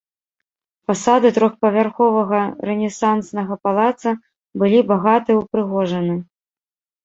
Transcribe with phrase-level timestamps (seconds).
[0.91, 4.09] Фасады трохпавярховага рэнесанснага палаца
[4.65, 6.15] былі багаты ўпрыгожаны.